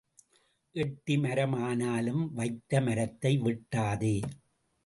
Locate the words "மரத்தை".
2.81-3.33